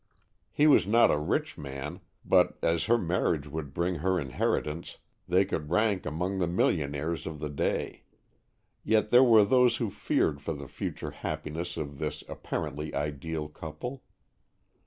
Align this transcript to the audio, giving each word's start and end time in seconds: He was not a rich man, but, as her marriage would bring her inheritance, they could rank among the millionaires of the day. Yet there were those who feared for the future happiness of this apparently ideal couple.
He 0.51 0.65
was 0.65 0.87
not 0.87 1.11
a 1.11 1.19
rich 1.19 1.59
man, 1.59 2.01
but, 2.25 2.57
as 2.63 2.85
her 2.85 2.97
marriage 2.97 3.45
would 3.45 3.71
bring 3.71 3.97
her 3.97 4.19
inheritance, 4.19 4.97
they 5.27 5.45
could 5.45 5.69
rank 5.69 6.07
among 6.07 6.39
the 6.39 6.47
millionaires 6.47 7.27
of 7.27 7.39
the 7.39 7.51
day. 7.51 8.01
Yet 8.83 9.11
there 9.11 9.23
were 9.23 9.45
those 9.45 9.77
who 9.77 9.91
feared 9.91 10.41
for 10.41 10.53
the 10.55 10.67
future 10.67 11.11
happiness 11.11 11.77
of 11.77 11.99
this 11.99 12.23
apparently 12.27 12.95
ideal 12.95 13.47
couple. 13.47 14.01